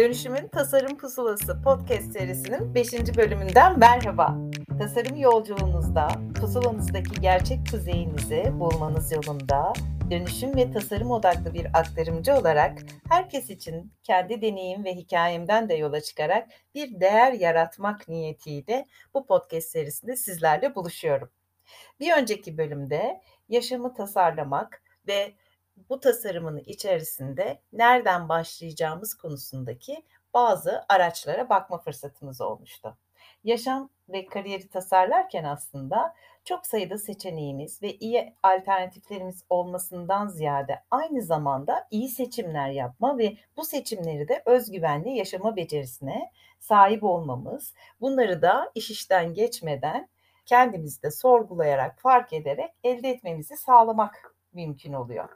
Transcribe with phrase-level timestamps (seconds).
[0.00, 2.92] Dönüşümün Tasarım Pusulası podcast serisinin 5.
[2.92, 4.36] bölümünden merhaba.
[4.78, 6.08] Tasarım yolculuğunuzda,
[6.40, 9.72] pusulanızdaki gerçek kuzeyinizi bulmanız yolunda
[10.10, 12.78] dönüşüm ve tasarım odaklı bir aktarımcı olarak
[13.08, 19.68] herkes için kendi deneyim ve hikayemden de yola çıkarak bir değer yaratmak niyetiyle bu podcast
[19.68, 21.30] serisinde sizlerle buluşuyorum.
[22.00, 25.32] Bir önceki bölümde yaşamı tasarlamak ve
[25.88, 30.04] bu tasarımın içerisinde nereden başlayacağımız konusundaki
[30.34, 32.96] bazı araçlara bakma fırsatımız olmuştu.
[33.44, 41.88] Yaşam ve kariyeri tasarlarken aslında çok sayıda seçeneğimiz ve iyi alternatiflerimiz olmasından ziyade aynı zamanda
[41.90, 48.90] iyi seçimler yapma ve bu seçimleri de özgüvenli yaşama becerisine sahip olmamız, bunları da iş
[48.90, 50.08] işten geçmeden
[50.46, 55.28] kendimizde sorgulayarak, fark ederek elde etmemizi sağlamak mümkün oluyor.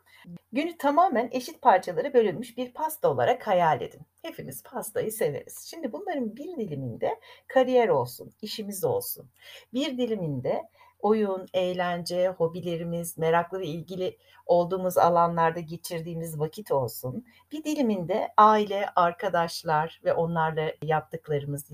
[0.53, 4.01] Günü tamamen eşit parçalara bölünmüş bir pasta olarak hayal edin.
[4.23, 5.67] Hepimiz pastayı severiz.
[5.71, 9.31] Şimdi bunların bir diliminde kariyer olsun, işimiz olsun.
[9.73, 10.63] Bir diliminde
[10.99, 17.27] oyun, eğlence, hobilerimiz, meraklı ve ilgili olduğumuz alanlarda geçirdiğimiz vakit olsun.
[17.53, 21.71] Bir diliminde aile, arkadaşlar ve onlarla yaptıklarımız,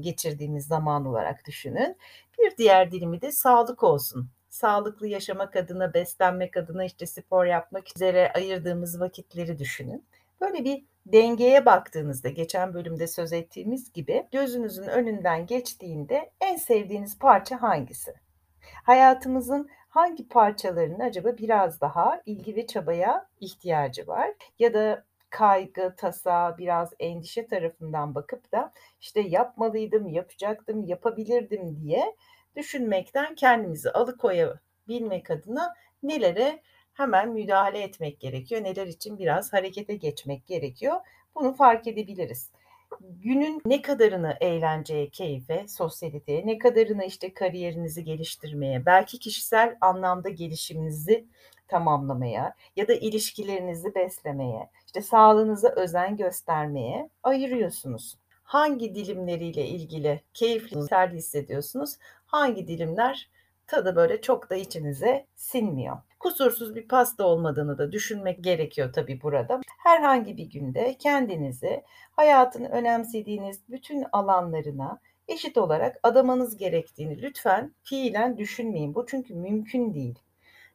[0.00, 1.96] geçirdiğimiz zaman olarak düşünün.
[2.38, 8.32] Bir diğer dilimi de sağlık olsun sağlıklı yaşamak adına, beslenmek adına işte spor yapmak üzere
[8.32, 10.04] ayırdığımız vakitleri düşünün.
[10.40, 17.62] Böyle bir dengeye baktığınızda geçen bölümde söz ettiğimiz gibi gözünüzün önünden geçtiğinde en sevdiğiniz parça
[17.62, 18.14] hangisi?
[18.84, 24.30] Hayatımızın hangi parçalarının acaba biraz daha ilgi ve çabaya ihtiyacı var?
[24.58, 32.16] Ya da kaygı, tasa, biraz endişe tarafından bakıp da işte yapmalıydım, yapacaktım, yapabilirdim diye
[32.56, 41.00] düşünmekten kendimizi alıkoyabilmek adına nelere hemen müdahale etmek gerekiyor, neler için biraz harekete geçmek gerekiyor.
[41.34, 42.50] Bunu fark edebiliriz.
[43.00, 51.26] Günün ne kadarını eğlenceye, keyfe, sosyaliteye, ne kadarını işte kariyerinizi geliştirmeye, belki kişisel anlamda gelişiminizi
[51.68, 58.16] tamamlamaya ya da ilişkilerinizi beslemeye, işte sağlığınıza özen göstermeye ayırıyorsunuz.
[58.50, 61.96] Hangi dilimleriyle ilgili keyifli, yeterli hissediyorsunuz?
[62.26, 63.30] hangi dilimler
[63.66, 65.96] tadı böyle çok da içinize sinmiyor.
[66.20, 69.60] Kusursuz bir pasta olmadığını da düşünmek gerekiyor tabii burada.
[69.78, 78.94] Herhangi bir günde kendinizi hayatın önemsediğiniz bütün alanlarına eşit olarak adamanız gerektiğini lütfen fiilen düşünmeyin.
[78.94, 80.18] Bu çünkü mümkün değil.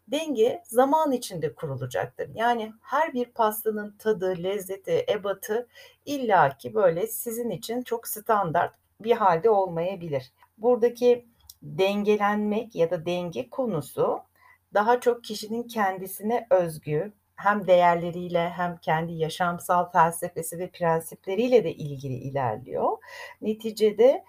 [0.07, 2.29] Denge zaman içinde kurulacaktır.
[2.35, 5.67] Yani her bir pastanın tadı, lezzeti, ebatı
[6.05, 10.31] illaki böyle sizin için çok standart bir halde olmayabilir.
[10.57, 11.25] Buradaki
[11.61, 14.19] dengelenmek ya da denge konusu
[14.73, 22.13] daha çok kişinin kendisine özgü hem değerleriyle hem kendi yaşamsal felsefesi ve prensipleriyle de ilgili
[22.13, 22.97] ilerliyor.
[23.41, 24.23] Neticede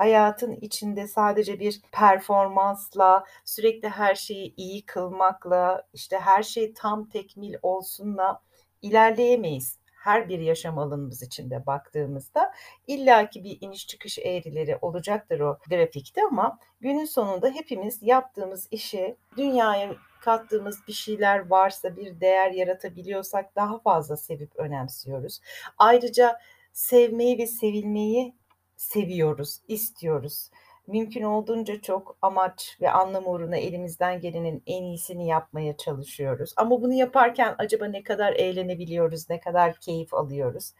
[0.00, 7.54] hayatın içinde sadece bir performansla, sürekli her şeyi iyi kılmakla, işte her şey tam tekmil
[7.62, 8.42] olsunla
[8.82, 12.52] ilerleyemeyiz her bir yaşam alanımız içinde baktığımızda
[12.86, 19.94] illaki bir iniş çıkış eğrileri olacaktır o grafikte ama günün sonunda hepimiz yaptığımız işi dünyaya
[20.20, 25.40] kattığımız bir şeyler varsa bir değer yaratabiliyorsak daha fazla sevip önemsiyoruz.
[25.78, 26.38] Ayrıca
[26.72, 28.39] sevmeyi ve sevilmeyi
[28.80, 30.50] seviyoruz, istiyoruz
[30.86, 36.54] mümkün olduğunca çok amaç ve anlam uğruna elimizden gelenin en iyisini yapmaya çalışıyoruz.
[36.56, 40.72] Ama bunu yaparken acaba ne kadar eğlenebiliyoruz, ne kadar keyif alıyoruz?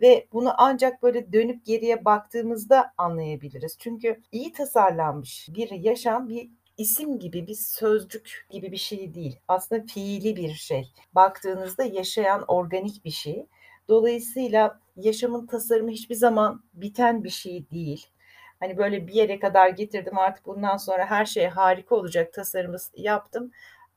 [0.00, 3.76] Ve bunu ancak böyle dönüp geriye baktığımızda anlayabiliriz.
[3.78, 9.38] Çünkü iyi tasarlanmış bir yaşam bir isim gibi bir sözcük gibi bir şey değil.
[9.48, 10.92] Aslında fiili bir şey.
[11.14, 13.46] Baktığınızda yaşayan organik bir şey.
[13.88, 18.06] Dolayısıyla yaşamın tasarımı hiçbir zaman biten bir şey değil
[18.60, 23.50] Hani böyle bir yere kadar getirdim artık bundan sonra her şey harika olacak tasarımı yaptım.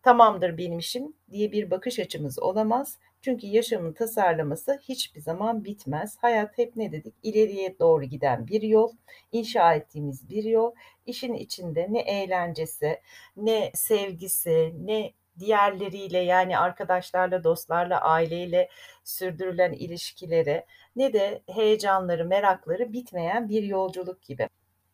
[0.04, 2.98] Tamamdır benim işim diye bir bakış açımız olamaz.
[3.22, 6.18] Çünkü yaşamın tasarlaması hiçbir zaman bitmez.
[6.22, 7.14] Hayat hep ne dedik?
[7.24, 8.92] İleriye doğru giden bir yol,
[9.32, 10.72] inşa ettiğimiz bir yol.
[11.06, 13.00] İşin içinde ne eğlencesi,
[13.38, 18.70] ne sevgisi, ne diğerleriyle yani arkadaşlarla, dostlarla, aileyle
[19.04, 20.66] sürdürülen ilişkileri
[20.96, 24.50] ne de heyecanları, merakları bitmeyen bir yolculuk gibi.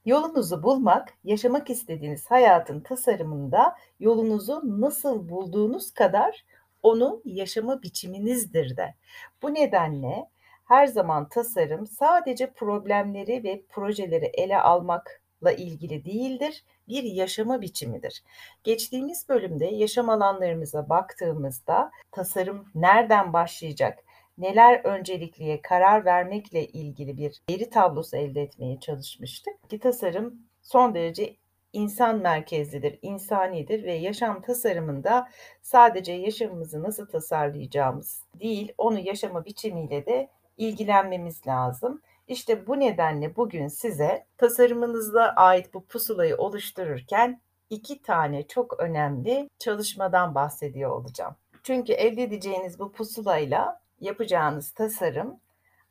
[0.06, 6.46] Yolunuzu bulmak, yaşamak istediğiniz hayatın tasarımında yolunuzu nasıl bulduğunuz kadar
[6.84, 8.96] onu yaşama biçiminizdir de.
[9.42, 10.30] Bu nedenle
[10.66, 18.24] her zaman tasarım sadece problemleri ve projeleri ele almakla ilgili değildir, bir yaşama biçimidir.
[18.64, 24.04] Geçtiğimiz bölümde yaşam alanlarımıza baktığımızda tasarım nereden başlayacak,
[24.38, 29.70] neler öncelikliye karar vermekle ilgili bir veri tablosu elde etmeye çalışmıştık.
[29.70, 31.36] Ki tasarım son derece
[31.74, 35.30] insan merkezlidir, insanidir ve yaşam tasarımında
[35.62, 42.02] sadece yaşamımızı nasıl tasarlayacağımız değil, onu yaşama biçimiyle de ilgilenmemiz lazım.
[42.28, 50.36] İşte bu nedenle bugün size tasarımınıza ait bu pusulayı oluştururken iki tane çok önemli çalışmadan
[50.36, 51.36] bahsediyor olacağım.
[51.64, 55.40] Çünkü elde edeceğiniz bu pusulayla yapacağınız tasarım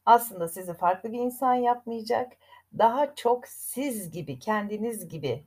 [0.07, 2.33] aslında sizi farklı bir insan yapmayacak.
[2.79, 5.45] Daha çok siz gibi, kendiniz gibi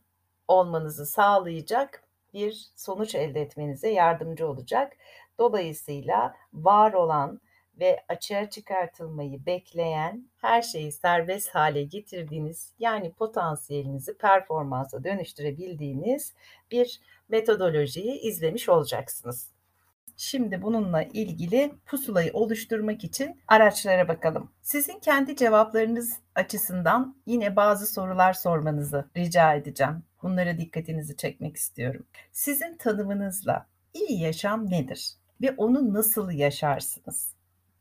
[0.47, 2.03] olmanızı sağlayacak
[2.33, 4.93] bir sonuç elde etmenize yardımcı olacak.
[5.39, 7.41] Dolayısıyla var olan
[7.79, 16.33] ve açığa çıkartılmayı bekleyen her şeyi serbest hale getirdiğiniz yani potansiyelinizi performansa dönüştürebildiğiniz
[16.71, 16.99] bir
[17.29, 19.51] metodolojiyi izlemiş olacaksınız.
[20.17, 24.51] Şimdi bununla ilgili pusulayı oluşturmak için araçlara bakalım.
[24.61, 30.03] Sizin kendi cevaplarınız açısından yine bazı sorular sormanızı rica edeceğim.
[30.23, 32.05] Bunlara dikkatinizi çekmek istiyorum.
[32.31, 37.38] Sizin tanımınızla iyi yaşam nedir ve onu nasıl yaşarsınız?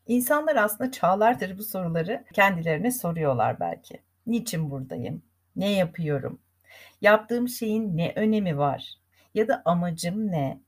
[0.09, 4.01] İnsanlar aslında çağlardır bu soruları kendilerine soruyorlar belki.
[4.27, 5.23] Niçin buradayım?
[5.55, 6.41] Ne yapıyorum?
[7.01, 8.93] Yaptığım şeyin ne önemi var?
[9.33, 10.61] Ya da amacım ne?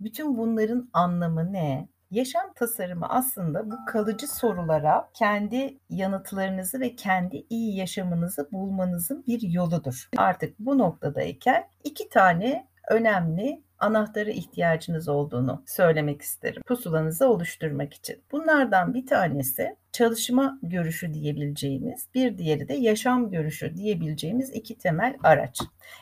[0.00, 1.88] Bütün bunların anlamı ne?
[2.10, 10.08] Yaşam tasarımı aslında bu kalıcı sorulara kendi yanıtlarınızı ve kendi iyi yaşamınızı bulmanızın bir yoludur.
[10.16, 16.62] Artık bu noktadayken iki tane önemli anahtara ihtiyacınız olduğunu söylemek isterim.
[16.66, 18.22] Pusulanızı oluşturmak için.
[18.32, 25.60] Bunlardan bir tanesi çalışma görüşü diyebileceğimiz, bir diğeri de yaşam görüşü diyebileceğimiz iki temel araç.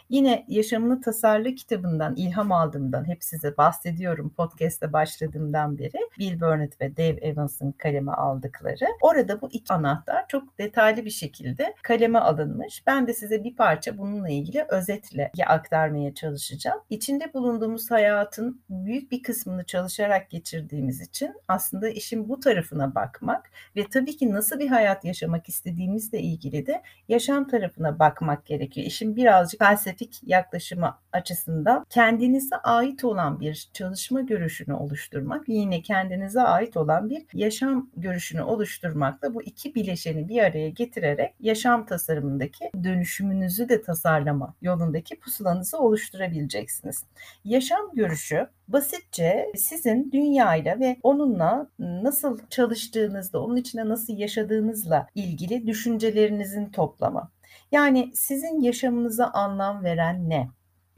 [0.09, 5.99] Yine Yaşamını Tasarlı kitabından ilham aldığımdan hep size bahsediyorum podcast'te başladığımdan beri.
[6.19, 8.87] Bill Burnett ve Dave Evans'ın kaleme aldıkları.
[9.01, 12.83] Orada bu iki anahtar çok detaylı bir şekilde kaleme alınmış.
[12.87, 16.81] Ben de size bir parça bununla ilgili özetle aktarmaya çalışacağım.
[16.91, 17.31] İçinde
[17.65, 24.17] bulunduğumuz hayatın büyük bir kısmını çalışarak geçirdiğimiz için aslında işin bu tarafına bakmak ve tabii
[24.17, 28.87] ki nasıl bir hayat yaşamak istediğimizle ilgili de yaşam tarafına bakmak gerekiyor.
[28.87, 36.77] İşin birazcık felsefik yaklaşımı açısından kendinize ait olan bir çalışma görüşünü oluşturmak, yine kendinize ait
[36.77, 43.83] olan bir yaşam görüşünü oluşturmakla bu iki bileşeni bir araya getirerek yaşam tasarımındaki dönüşümünüzü de
[43.83, 47.05] tasarlama yolundaki pusulanızı oluşturabileceksiniz.
[47.55, 56.67] Yaşam görüşü basitçe sizin dünyayla ve onunla nasıl çalıştığınızda, onun içine nasıl yaşadığınızla ilgili düşüncelerinizin
[56.71, 57.31] toplamı.
[57.73, 60.49] Yani sizin yaşamınıza anlam veren ne?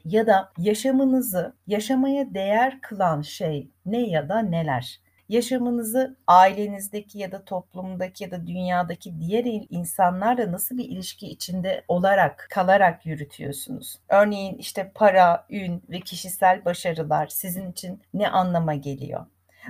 [0.05, 5.01] Ya da yaşamınızı yaşamaya değer kılan şey ne ya da neler?
[5.29, 12.47] Yaşamınızı ailenizdeki ya da toplumdaki ya da dünyadaki diğer insanlarla nasıl bir ilişki içinde olarak
[12.51, 13.99] kalarak yürütüyorsunuz?
[14.09, 19.25] Örneğin işte para, ün ve kişisel başarılar sizin için ne anlama geliyor?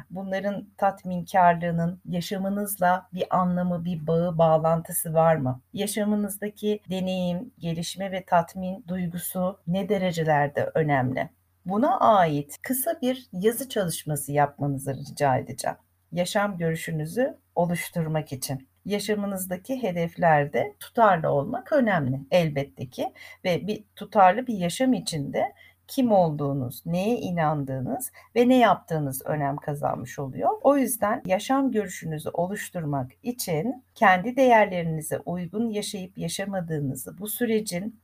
[0.10, 5.62] Bunların tatminkarlığının yaşamınızla bir anlamı, bir bağı, bağlantısı var mı?
[5.74, 11.30] Yaşamınızdaki deneyim, gelişme ve tatmin duygusu ne derecelerde önemli?
[11.70, 15.78] Buna ait kısa bir yazı çalışması yapmanızı rica edeceğim.
[16.12, 18.68] Yaşam görüşünüzü oluşturmak için.
[18.86, 25.54] Yaşamınızdaki hedeflerde tutarlı olmak önemli elbette ki ve bir tutarlı bir yaşam içinde
[25.88, 30.50] kim olduğunuz, neye inandığınız ve ne yaptığınız önem kazanmış oluyor.
[30.62, 38.00] O yüzden yaşam görüşünüzü oluşturmak için kendi değerlerinize uygun yaşayıp yaşamadığınızı, bu sürecin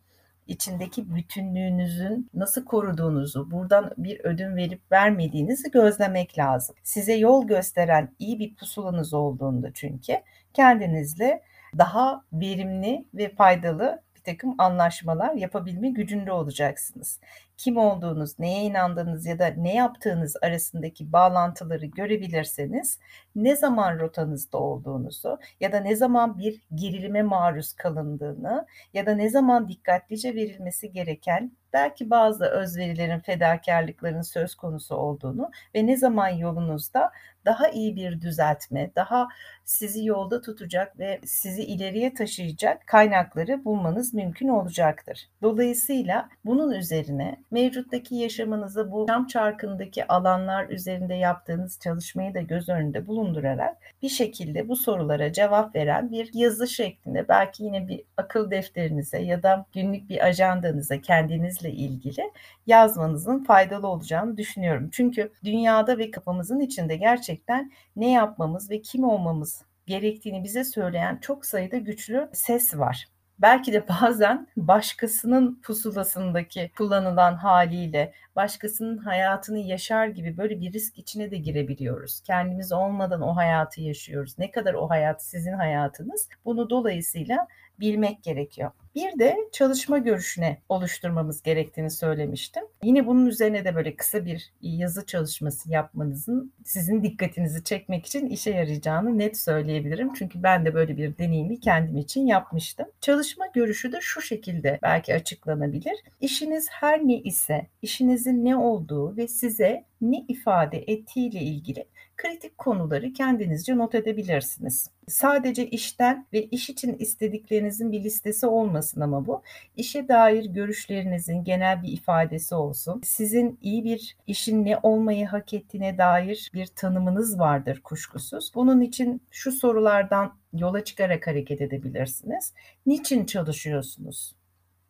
[0.47, 6.75] içindeki bütünlüğünüzün nasıl koruduğunuzu, buradan bir ödün verip vermediğinizi gözlemek lazım.
[6.83, 10.13] Size yol gösteren iyi bir pusulanız olduğunda çünkü
[10.53, 11.41] kendinizle
[11.77, 17.19] daha verimli ve faydalı bir takım anlaşmalar yapabilme gücünde olacaksınız
[17.63, 22.99] kim olduğunuz, neye inandığınız ya da ne yaptığınız arasındaki bağlantıları görebilirseniz
[23.35, 29.29] ne zaman rotanızda olduğunuzu ya da ne zaman bir gerilime maruz kalındığını ya da ne
[29.29, 37.11] zaman dikkatlice verilmesi gereken belki bazı özverilerin, fedakarlıkların söz konusu olduğunu ve ne zaman yolunuzda
[37.45, 39.27] daha iyi bir düzeltme, daha
[39.65, 45.29] sizi yolda tutacak ve sizi ileriye taşıyacak kaynakları bulmanız mümkün olacaktır.
[45.41, 53.07] Dolayısıyla bunun üzerine mevcuttaki yaşamınızı bu cam çarkındaki alanlar üzerinde yaptığınız çalışmayı da göz önünde
[53.07, 59.19] bulundurarak bir şekilde bu sorulara cevap veren bir yazı şeklinde belki yine bir akıl defterinize
[59.19, 62.31] ya da günlük bir ajandanıza kendinizle ilgili
[62.67, 64.89] yazmanızın faydalı olacağını düşünüyorum.
[64.91, 71.45] Çünkü dünyada ve kafamızın içinde gerçekten ne yapmamız ve kim olmamız gerektiğini bize söyleyen çok
[71.45, 73.12] sayıda güçlü ses var.
[73.39, 81.31] Belki de bazen başkasının pusulasındaki kullanılan haliyle başkasının hayatını yaşar gibi böyle bir risk içine
[81.31, 82.21] de girebiliyoruz.
[82.21, 84.39] Kendimiz olmadan o hayatı yaşıyoruz.
[84.39, 87.47] Ne kadar o hayat sizin hayatınız bunu dolayısıyla
[87.79, 88.71] bilmek gerekiyor.
[88.95, 92.63] Bir de çalışma görüşüne oluşturmamız gerektiğini söylemiştim.
[92.83, 98.51] Yine bunun üzerine de böyle kısa bir yazı çalışması yapmanızın sizin dikkatinizi çekmek için işe
[98.51, 100.13] yarayacağını net söyleyebilirim.
[100.13, 102.87] Çünkü ben de böyle bir deneyimi kendim için yapmıştım.
[103.01, 105.95] Çalışma görüşü de şu şekilde belki açıklanabilir.
[106.21, 111.85] İşiniz her ne ise, işinizin ne olduğu ve size ne ifade ettiğiyle ilgili
[112.17, 114.89] kritik konuları kendinizce not edebilirsiniz.
[115.07, 119.43] Sadece işten ve iş için istediklerinizin bir listesi olmasın ama bu.
[119.75, 123.01] İşe dair görüşlerinizin genel bir ifadesi olsun.
[123.03, 128.51] Sizin iyi bir işin ne olmayı hak ettiğine dair bir tanımınız vardır kuşkusuz.
[128.55, 132.53] Bunun için şu sorulardan yola çıkarak hareket edebilirsiniz.
[132.85, 134.35] Niçin çalışıyorsunuz?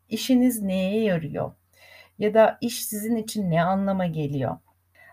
[0.08, 1.52] İşiniz neye yarıyor?
[2.18, 4.56] Ya da iş sizin için ne anlama geliyor?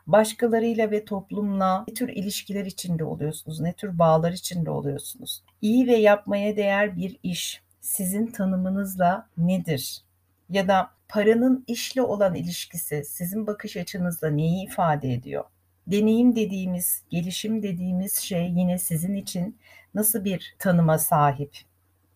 [0.08, 5.44] başkalarıyla ve toplumla ne tür ilişkiler içinde oluyorsunuz, ne tür bağlar içinde oluyorsunuz?
[5.62, 10.02] İyi ve yapmaya değer bir iş sizin tanımınızla nedir?
[10.50, 15.44] Ya da paranın işle olan ilişkisi sizin bakış açınızla neyi ifade ediyor?
[15.88, 19.58] Deneyim dediğimiz, gelişim dediğimiz şey yine sizin için
[19.94, 21.58] nasıl bir tanıma sahip?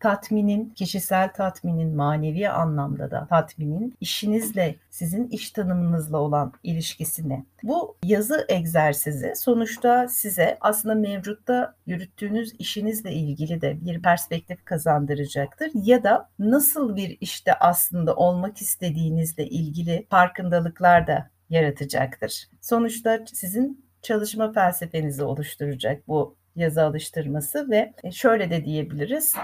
[0.00, 7.44] Tatminin, kişisel tatminin, manevi anlamda da tatminin işinizle, sizin iş tanımınızla olan ilişkisini.
[7.62, 15.70] Bu yazı egzersizi sonuçta size aslında mevcutta yürüttüğünüz işinizle ilgili de bir perspektif kazandıracaktır.
[15.74, 22.48] Ya da nasıl bir işte aslında olmak istediğinizle ilgili farkındalıklar da yaratacaktır.
[22.60, 29.34] Sonuçta sizin çalışma felsefenizi oluşturacak bu yazı alıştırması ve şöyle de diyebiliriz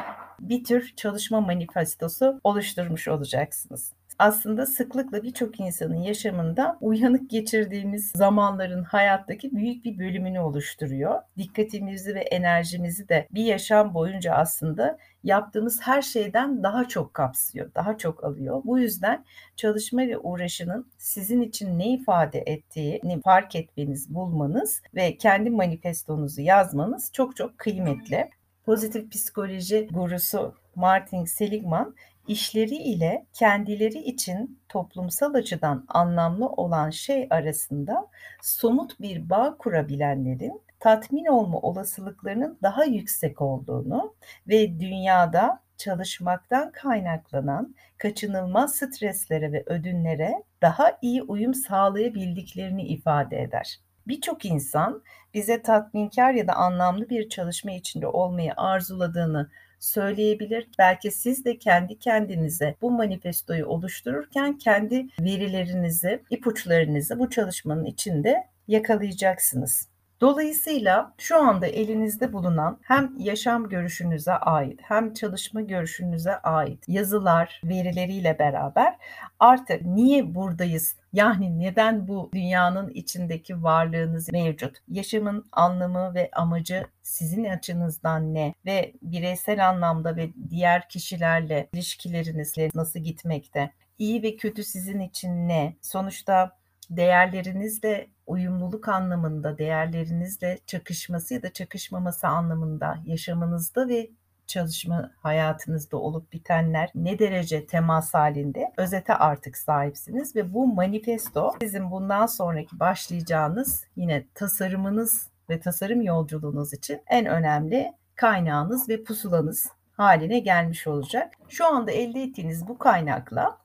[0.40, 3.92] bir tür çalışma manifestosu oluşturmuş olacaksınız
[4.22, 11.20] aslında sıklıkla birçok insanın yaşamında uyanık geçirdiğimiz zamanların hayattaki büyük bir bölümünü oluşturuyor.
[11.38, 17.98] Dikkatimizi ve enerjimizi de bir yaşam boyunca aslında yaptığımız her şeyden daha çok kapsıyor, daha
[17.98, 18.62] çok alıyor.
[18.64, 19.24] Bu yüzden
[19.56, 27.10] çalışma ve uğraşının sizin için ne ifade ettiğini fark etmeniz, bulmanız ve kendi manifestonuzu yazmanız
[27.12, 28.30] çok çok kıymetli.
[28.64, 31.94] Pozitif psikoloji gurusu Martin Seligman
[32.28, 38.08] işleri ile kendileri için toplumsal açıdan anlamlı olan şey arasında
[38.42, 44.14] somut bir bağ kurabilenlerin tatmin olma olasılıklarının daha yüksek olduğunu
[44.48, 53.80] ve dünyada çalışmaktan kaynaklanan kaçınılmaz streslere ve ödünlere daha iyi uyum sağlayabildiklerini ifade eder.
[54.06, 55.02] Birçok insan
[55.34, 59.50] bize tatminkar ya da anlamlı bir çalışma içinde olmayı arzuladığını
[59.82, 60.68] söyleyebilir.
[60.78, 69.91] Belki siz de kendi kendinize bu manifestoyu oluştururken kendi verilerinizi, ipuçlarınızı bu çalışmanın içinde yakalayacaksınız.
[70.22, 78.38] Dolayısıyla şu anda elinizde bulunan hem yaşam görüşünüze ait hem çalışma görüşünüze ait yazılar, verileriyle
[78.38, 78.96] beraber
[79.40, 80.96] artık niye buradayız?
[81.12, 84.76] Yani neden bu dünyanın içindeki varlığınız mevcut?
[84.88, 88.54] Yaşamın anlamı ve amacı sizin açınızdan ne?
[88.66, 93.70] Ve bireysel anlamda ve diğer kişilerle ilişkilerinizle nasıl gitmekte?
[93.98, 95.76] İyi ve kötü sizin için ne?
[95.80, 96.56] Sonuçta
[96.90, 104.10] değerlerinizle uyumluluk anlamında, değerlerinizle çakışması ya da çakışmaması anlamında yaşamınızda ve
[104.46, 111.90] çalışma hayatınızda olup bitenler ne derece temas halinde özete artık sahipsiniz ve bu manifesto sizin
[111.90, 120.38] bundan sonraki başlayacağınız yine tasarımınız ve tasarım yolculuğunuz için en önemli kaynağınız ve pusulanız haline
[120.38, 121.32] gelmiş olacak.
[121.48, 123.61] Şu anda elde ettiğiniz bu kaynakla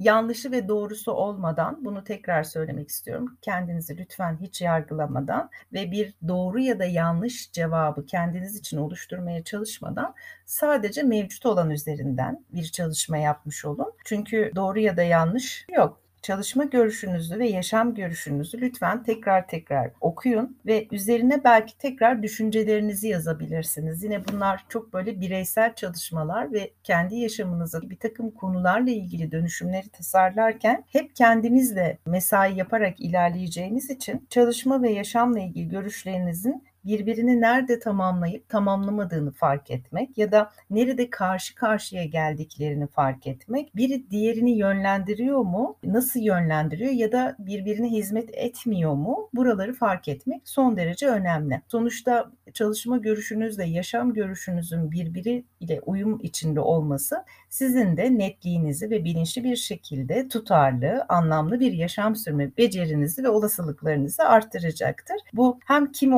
[0.00, 3.38] yanlışı ve doğrusu olmadan bunu tekrar söylemek istiyorum.
[3.42, 10.14] Kendinizi lütfen hiç yargılamadan ve bir doğru ya da yanlış cevabı kendiniz için oluşturmaya çalışmadan
[10.46, 13.92] sadece mevcut olan üzerinden bir çalışma yapmış olun.
[14.04, 20.58] Çünkü doğru ya da yanlış yok çalışma görüşünüzü ve yaşam görüşünüzü lütfen tekrar tekrar okuyun
[20.66, 24.04] ve üzerine belki tekrar düşüncelerinizi yazabilirsiniz.
[24.04, 30.84] Yine bunlar çok böyle bireysel çalışmalar ve kendi yaşamınızda bir takım konularla ilgili dönüşümleri tasarlarken
[30.92, 39.32] hep kendimizle mesai yaparak ilerleyeceğimiz için çalışma ve yaşamla ilgili görüşlerinizin birbirini nerede tamamlayıp tamamlamadığını
[39.32, 46.20] fark etmek ya da nerede karşı karşıya geldiklerini fark etmek, biri diğerini yönlendiriyor mu, nasıl
[46.20, 49.28] yönlendiriyor ya da birbirine hizmet etmiyor mu?
[49.34, 51.62] Buraları fark etmek son derece önemli.
[51.68, 59.56] Sonuçta çalışma görüşünüzle yaşam görüşünüzün birbiriyle uyum içinde olması sizin de netliğinizi ve bilinçli bir
[59.56, 65.16] şekilde tutarlı, anlamlı bir yaşam sürme becerinizi ve olasılıklarınızı arttıracaktır.
[65.32, 66.12] Bu hem kim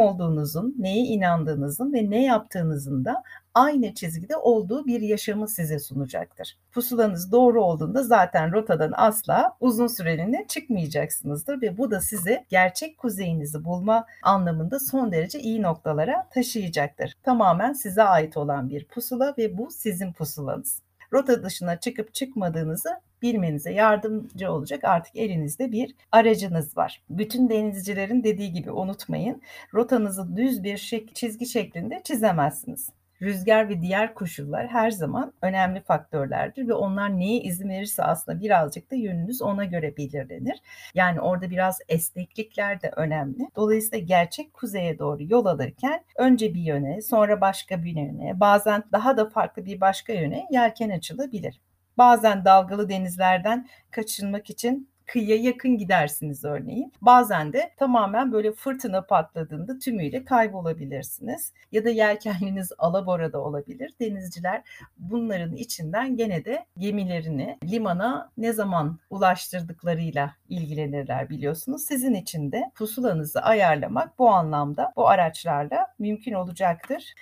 [0.53, 3.23] olduğunuzun, neye inandığınızın ve ne yaptığınızın da
[3.55, 6.59] aynı çizgide olduğu bir yaşamı size sunacaktır.
[6.73, 13.65] Pusulanız doğru olduğunda zaten rotadan asla uzun süreliğine çıkmayacaksınızdır ve bu da sizi gerçek kuzeyinizi
[13.65, 17.15] bulma anlamında son derece iyi noktalara taşıyacaktır.
[17.23, 20.83] Tamamen size ait olan bir pusula ve bu sizin pusulanız
[21.13, 22.91] rota dışına çıkıp çıkmadığınızı
[23.23, 27.03] bilmenize yardımcı olacak artık elinizde bir aracınız var.
[27.11, 29.43] Bütün denizcilerin dediği gibi unutmayın
[29.75, 32.91] rotanızı düz bir şek çizgi şeklinde çizemezsiniz
[33.23, 38.91] rüzgar ve diğer koşullar her zaman önemli faktörlerdir ve onlar neye izin verirse aslında birazcık
[38.91, 40.59] da yönünüz ona göre belirlenir.
[40.95, 43.49] Yani orada biraz esneklikler de önemli.
[43.57, 49.17] Dolayısıyla gerçek kuzeye doğru yol alırken önce bir yöne, sonra başka bir yöne, bazen daha
[49.17, 51.61] da farklı bir başka yöne yelken açılabilir.
[51.99, 56.93] Bazen dalgalı denizlerden kaçınmak için kıyıya yakın gidersiniz örneğin.
[57.03, 61.53] Bazen de tamamen böyle fırtına patladığında tümüyle kaybolabilirsiniz.
[61.73, 63.95] Ya da yelkenliniz alaborada olabilir.
[64.01, 64.63] Denizciler
[64.99, 71.83] bunların içinden gene de gemilerini limana ne zaman ulaştırdıklarıyla ilgilenirler biliyorsunuz.
[71.83, 77.15] Sizin için de pusulanızı ayarlamak bu anlamda bu araçlarla mümkün olacaktır.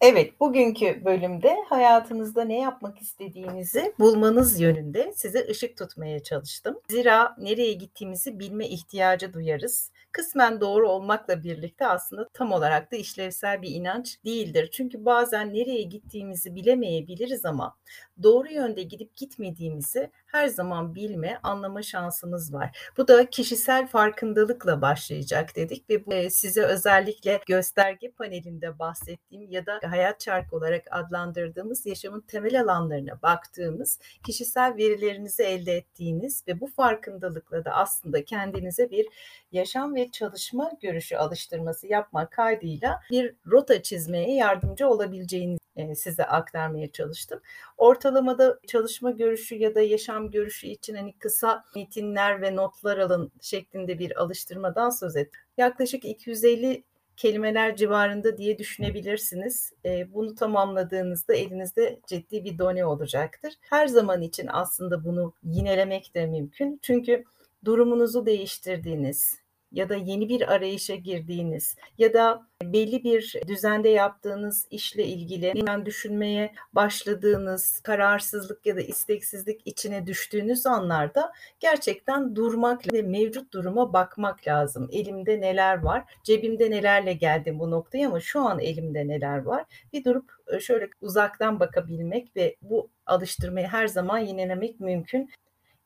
[0.00, 6.80] Evet, bugünkü bölümde hayatınızda ne yapmak istediğinizi bulmanız yönünde size ışık tutmaya çalıştım.
[6.88, 9.90] Zira nereye gittiğimizi bilme ihtiyacı duyarız.
[10.12, 14.68] Kısmen doğru olmakla birlikte aslında tam olarak da işlevsel bir inanç değildir.
[14.72, 17.76] Çünkü bazen nereye gittiğimizi bilemeyebiliriz ama
[18.22, 22.78] doğru yönde gidip gitmediğimizi her zaman bilme, anlama şansımız var.
[22.96, 29.66] Bu da kişisel farkındalıkla başlayacak dedik ve bu e, size özellikle gösterge panelinde bahsettiğim ya
[29.66, 36.66] da hayat çarkı olarak adlandırdığımız yaşamın temel alanlarına baktığımız kişisel verilerinizi elde ettiğiniz ve bu
[36.66, 39.06] farkındalıkla da aslında kendinize bir
[39.52, 46.92] yaşam ve çalışma görüşü alıştırması yapmak kaydıyla bir rota çizmeye yardımcı olabileceğini e, size aktarmaya
[46.92, 47.40] çalıştım.
[47.76, 53.98] Ortalamada çalışma görüşü ya da yaşam görüşü için hani kısa metinler ve notlar alın şeklinde
[53.98, 55.30] bir alıştırmadan söz et.
[55.56, 56.84] Yaklaşık 250
[57.16, 59.72] kelimeler civarında diye düşünebilirsiniz.
[59.84, 63.54] E, bunu tamamladığınızda elinizde ciddi bir done olacaktır.
[63.60, 66.78] Her zaman için aslında bunu yinelemek de mümkün.
[66.82, 67.24] Çünkü
[67.64, 69.40] durumunuzu değiştirdiğiniz,
[69.72, 75.86] ya da yeni bir arayışa girdiğiniz ya da belli bir düzende yaptığınız işle ilgili yeniden
[75.86, 84.48] düşünmeye başladığınız kararsızlık ya da isteksizlik içine düştüğünüz anlarda gerçekten durmak ve mevcut duruma bakmak
[84.48, 84.88] lazım.
[84.92, 86.04] Elimde neler var?
[86.24, 89.64] Cebimde nelerle geldim bu noktaya ama şu an elimde neler var?
[89.92, 95.30] Bir durup e, şöyle uzaktan bakabilmek ve bu alıştırmayı her zaman yenilemek mümkün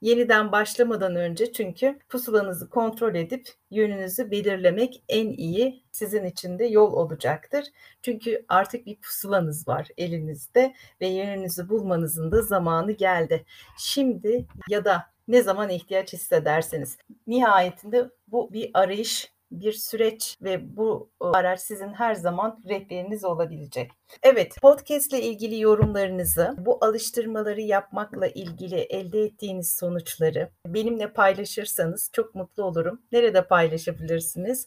[0.02, 6.92] yeniden başlamadan önce çünkü pusulanızı kontrol edip yönünüzü belirlemek en iyi sizin için de yol
[6.92, 7.64] olacaktır.
[8.02, 13.44] Çünkü artık bir pusulanız var elinizde ve yönünüzü bulmanızın da zamanı geldi.
[13.78, 21.10] Şimdi ya da ne zaman ihtiyaç hissederseniz nihayetinde bu bir arayış bir süreç ve bu
[21.20, 23.90] araç sizin her zaman rehberiniz olabilecek.
[24.22, 32.34] Evet, podcast ile ilgili yorumlarınızı, bu alıştırmaları yapmakla ilgili elde ettiğiniz sonuçları benimle paylaşırsanız çok
[32.34, 33.02] mutlu olurum.
[33.12, 34.66] Nerede paylaşabilirsiniz?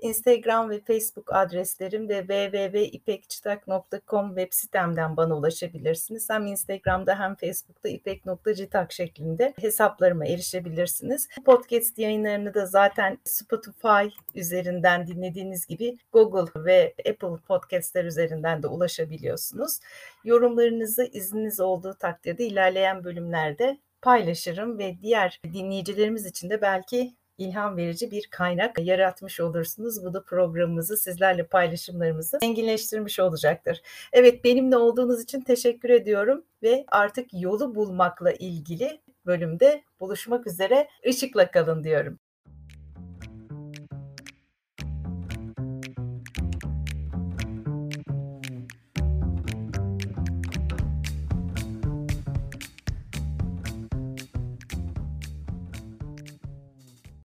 [0.00, 6.30] Instagram ve Facebook adreslerim ve www.ipekçitak.com web sitemden bana ulaşabilirsiniz.
[6.30, 11.28] Hem Instagram'da hem Facebook'ta ipek.citak şeklinde hesaplarıma erişebilirsiniz.
[11.44, 19.78] Podcast yayınlarını da zaten Spotify üzerinden dinlediğiniz gibi Google ve Apple Podcast'ler üzerinden de ulaşabiliyorsunuz.
[20.24, 28.10] Yorumlarınızı izniniz olduğu takdirde ilerleyen bölümlerde paylaşırım ve diğer dinleyicilerimiz için de belki ilham verici
[28.10, 30.04] bir kaynak yaratmış olursunuz.
[30.04, 33.82] Bu da programımızı sizlerle paylaşımlarımızı zenginleştirmiş olacaktır.
[34.12, 40.88] Evet benimle olduğunuz için teşekkür ediyorum ve artık yolu bulmakla ilgili bölümde buluşmak üzere.
[41.04, 42.18] Işıkla kalın diyorum.